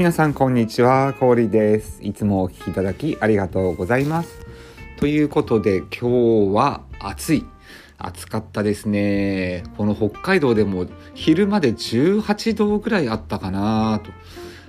[0.00, 1.98] 皆さんこんにちは、氷です。
[2.02, 4.46] いつもお聞きいただきありがとうございます。
[4.96, 7.44] ということで今日は暑い。
[7.98, 9.62] 暑かったですね。
[9.76, 14.10] この北海道でも昼まで18度ぐらいあったかなと。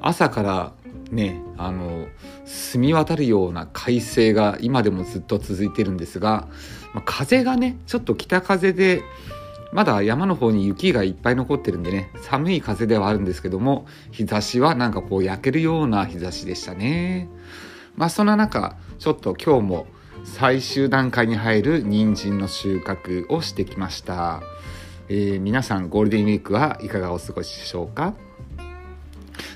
[0.00, 0.72] 朝から
[1.12, 2.08] ね、あの、
[2.44, 6.48] 澄み渡るような快晴が今でもずっと続いてるんですが、
[6.94, 9.02] ま、風がね、ちょっと北風で
[9.72, 17.28] まだ山の方に雪がいっぱい残ってるんでね、寒い風ではあるんですけども、日差しはなんかこう焼けるような日差しでしたね。
[17.96, 19.86] まあそんな中、ちょっと今日も
[20.24, 24.42] 最終段階に入る人参の収穫をしてきました。
[25.08, 28.14] えー、皆さんゴールデンウィークはいかがお過ごしでしょうか？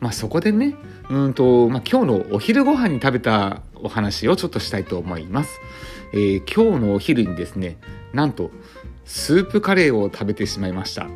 [0.00, 0.74] まあそこでね、
[1.08, 5.60] うんと、まあ今日のお昼ご飯に食べたお話をちょっとしたいと思います。
[6.12, 7.78] えー、今日のお昼にですね、
[8.12, 8.50] なんと
[9.10, 11.08] スープカレーを食べてしまいました。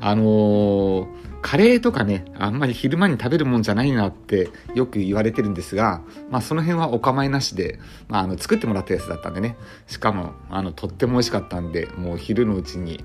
[0.00, 1.06] あのー、
[1.42, 9.56] カレーとかね、あんまり昼間に食べるもんじゃないなってよく言われてるんですが、まあその辺はお構いなしで、まああの作ってもらったやつだったんでね、
[9.88, 13.04] しかもあのとっても美味しかったんで、もう昼のうちに、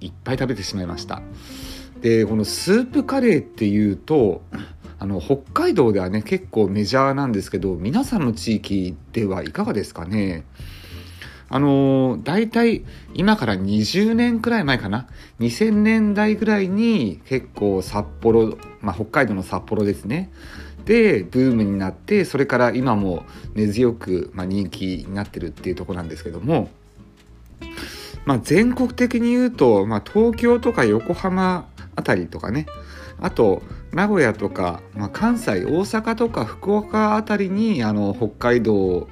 [0.00, 1.20] いっぱい食べてしまいました。
[2.00, 4.40] で、このスープカレーっていうと、
[4.98, 10.44] あの北海道ではね結構メジャーなんですけど皆さんの地域ではいかがですかね？
[11.52, 15.08] あのー、大体今から20年くらい前かな
[15.40, 20.30] ？2000年代ぐらいに結構札幌、まあ、北海道の札幌ですね。
[20.84, 26.70] で、ブームになって、それから今も根強く、まあ、人気になってるっていうとこなんですけども、
[28.24, 32.66] まあ、全国的に言うと、まあ、東京とか横浜あたりとかね、
[33.20, 39.08] あと、名古屋とか、まあ、関西、大阪とか福岡あたりに、あの、北海道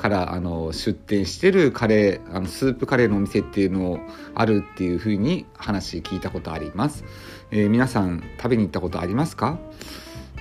[0.00, 4.00] からあの出店してるカレーあのスープカレーのお店っていうのを
[4.34, 7.04] あるっていう風に話聞いたことあります、
[7.50, 9.58] えー、皆さん食べに行ったことありますか？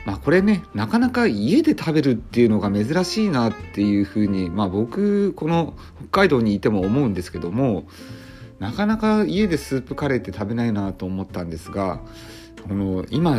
[0.05, 5.73] まあこれねなかなか家で食べるっていうのが珍しいなっていう風にまあ僕この
[6.09, 7.85] 北海道にいても思うんですけども
[8.59, 11.99] なかなか家でスープカレーって食べないなと思ったんですが
[12.65, 13.35] この今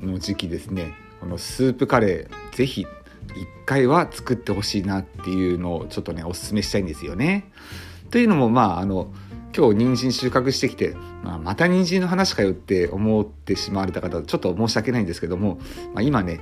[0.00, 2.86] の時期ですねこのスープカレーぜひ
[3.36, 7.50] 一回は作ってほしいなっていうのをちょっとねおすすめしたいんですよね。
[8.10, 9.12] というのもまああの
[9.56, 15.58] 今日人参収穫してきて、まあ、また人参の話かよって思ってしまわれた方ちょっと申し訳ないんですけども、
[15.94, 16.40] まあ、今ね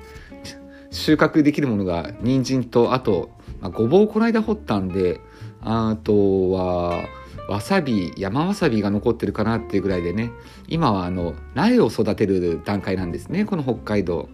[0.90, 5.20] 収穫できるものが人参とあと、まあ、ごぼうをこの間掘ったんで
[5.60, 7.04] あとは
[7.48, 10.30] わさび山わさびが残ってるかなっていうぐらいでね
[10.68, 14.28] 今はあの苗を育てる段階なんですねこの北海道。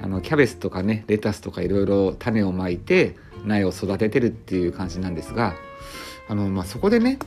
[0.00, 5.54] あのキャベツとかねレタスとかいろいろ種をまいて苗を育ててるっていう感じなんですが
[6.28, 7.18] あの、まあ、そこでね、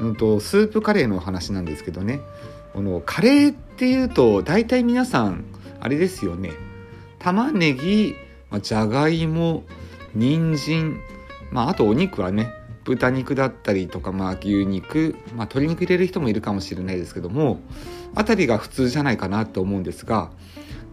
[0.00, 2.20] うんと、スープカレーの話なんですけどね
[2.72, 5.44] このカレーっていうと大体皆さん
[5.80, 6.52] あれですよね
[7.18, 8.14] 玉ねぎ、
[8.62, 9.64] じゃがいも
[10.14, 11.00] 人参
[11.50, 12.52] まああとお肉はね
[12.84, 17.60] 豚肉だったりとか、まあ、牛肉、まあ、鶏肉入れる人もいるかもしれないですけども
[18.14, 20.30] あたりが普通じゃないかなと思うんですが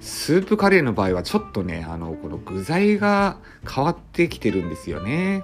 [0.04, 5.44] スープカレーの場合はちょっとね、あの、この具材が変わってきてるんですよね。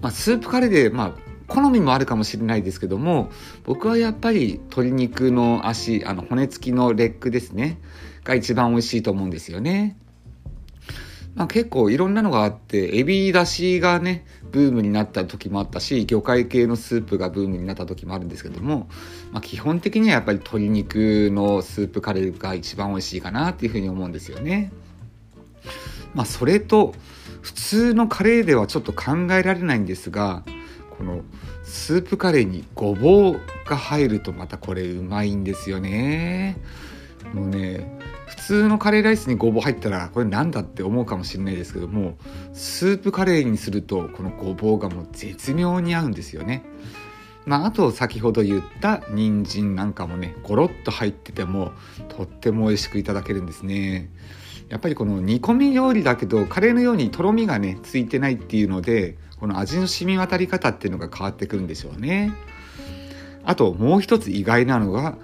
[0.00, 3.30] まあ、スープカレーで、まあ、好みもあるかもしれないですけども、
[3.64, 7.80] 僕はやっぱり鶏肉の足、あの、骨付きのレッグですね、
[8.22, 9.96] が一番美味しいと思うんですよね。
[11.38, 18.88] まあ、結構いろんなのがあって、エビだしがね、ブームになった時もあったし、魚介系のスープがブームになった時もあるんですけども、
[19.30, 24.72] まあ、基本的にはやっぱり鶏肉のスープカレーが一番美味しいかなっていうふうに思うんですよね。
[26.12, 26.92] まあ、それと、
[27.40, 30.42] 普通のカレーではちょっと考えられないんですが、
[30.98, 31.22] この
[31.62, 36.56] スープカレーにごぼうが入るとまたこれうまいんですよね。
[37.32, 37.96] もうね、
[38.28, 42.16] 普通のカレーライスにごぼう入ったらこれなんだって思うかもしれないですけども
[42.52, 46.62] スープカレーにするとこのごぼうがもう絶妙に合うんですよね。
[47.46, 51.72] まあ、あと先ほど言った人参なんかもねゴロッと入ってても
[52.08, 54.10] とっても美味しくいただけるんですね。
[54.68, 62.34] やっぱりこの煮込み料理だけどカレーのようにとろみがねついてないっていうのでこの味の染み渡り方っていうのが変わってくるんでしょうね。
[63.44, 65.16] あともう一つ意外なのが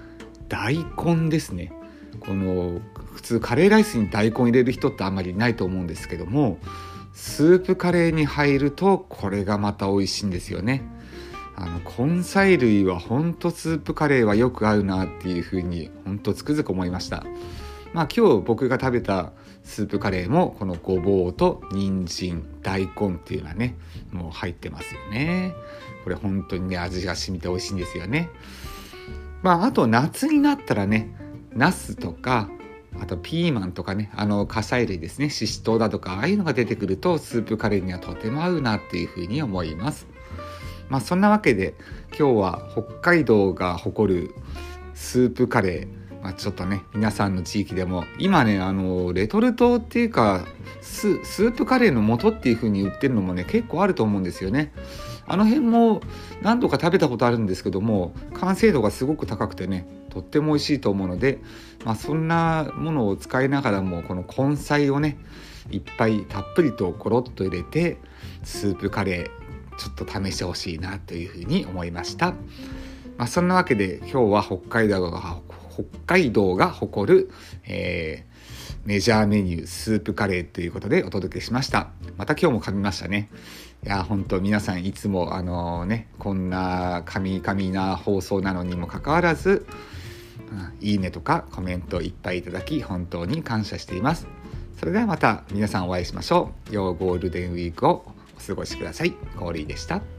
[0.48, 1.72] 大根ですね。
[2.20, 2.80] この
[3.14, 6.58] 普通カレーライスに大根入れる人ってあんまりいないと思うんですけども
[7.12, 10.82] スープカレーに入るとこれがまた美味しいんですよね。
[11.56, 17.24] あの根菜類はほんとスープカレーはよく合うなっていうふうにほんとつくづく思いました。
[17.92, 19.30] まあ今日僕が食べた
[19.62, 23.76] スープカレーもこのごぼうと人参大根っていうのはね
[24.10, 25.54] もう入ってますよね。
[26.02, 28.28] これ本当にね味が染みて美味しいんですよね。
[29.42, 31.14] まああと夏になったらね
[31.54, 32.48] ナスとか
[33.00, 40.06] あとピーマンとかねあの火砕類ですねししとうだとかああいうのが出てくるとスープカレーにはとても合うなっていうふうに思います。
[40.88, 41.74] まあそんなわけで
[42.16, 44.34] 今日は北海道が誇る
[44.94, 50.46] スープカレーまあ、ちょっとね皆さんの地域でも今ねあのレトルトっていうか
[50.80, 54.72] スープカレーの素っていう風に売ってるのもね結構あると思うんですよね。
[55.26, 56.00] あの辺も
[56.42, 61.40] 何度か食べたことあるんですけども完成度がすごく高くてねとっても美味しいと思うので、
[61.84, 65.18] まあ、そんなものを使いながらもこの根菜をね
[65.70, 67.98] いっぱいたっぷりとゴロッと入れて
[68.42, 72.34] スープカレーちょっと試してほしいなというふうに思いました。
[73.16, 75.40] まあ、そんなわけで今日は北海道が
[75.72, 77.30] 北海道が誇る、
[77.66, 78.33] えー、
[78.84, 83.30] メジャーメニュースープカレーということでお届けしましたまた今日も噛みましたね
[83.84, 89.66] いや本当皆さんいつもあの、ねこんな神々な放送なのにもかかわらず、
[90.80, 94.26] いいねとかコメントいっぱいいただき本当に感謝しています
[94.78, 99.12] それではまた皆さんお会いしましょう良ゴールデンウィークをお過ごしください。
[99.38, 100.13] コーリーでした。